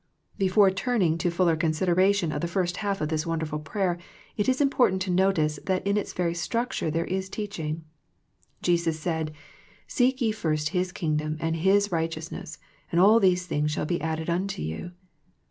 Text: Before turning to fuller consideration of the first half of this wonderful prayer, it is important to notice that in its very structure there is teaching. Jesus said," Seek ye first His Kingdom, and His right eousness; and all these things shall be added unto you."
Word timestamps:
Before 0.39 0.71
turning 0.71 1.19
to 1.19 1.29
fuller 1.29 1.55
consideration 1.55 2.31
of 2.31 2.41
the 2.41 2.47
first 2.47 2.77
half 2.77 3.01
of 3.01 3.09
this 3.09 3.27
wonderful 3.27 3.59
prayer, 3.59 3.99
it 4.35 4.49
is 4.49 4.59
important 4.59 4.99
to 5.03 5.11
notice 5.11 5.59
that 5.67 5.85
in 5.85 5.95
its 5.95 6.11
very 6.11 6.33
structure 6.33 6.89
there 6.89 7.05
is 7.05 7.29
teaching. 7.29 7.83
Jesus 8.63 8.99
said," 8.99 9.31
Seek 9.97 10.19
ye 10.19 10.31
first 10.31 10.69
His 10.69 10.91
Kingdom, 10.91 11.37
and 11.39 11.55
His 11.57 11.91
right 11.91 12.09
eousness; 12.09 12.57
and 12.91 12.99
all 12.99 13.19
these 13.19 13.45
things 13.45 13.69
shall 13.69 13.85
be 13.85 14.01
added 14.01 14.27
unto 14.27 14.63
you." 14.63 14.93